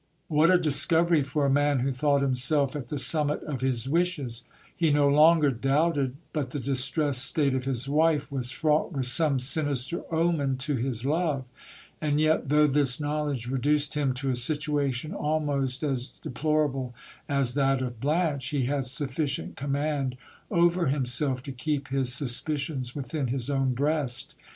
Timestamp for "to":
10.57-10.75, 14.15-14.31, 21.43-21.51